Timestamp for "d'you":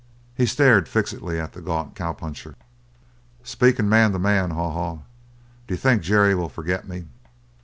5.67-5.77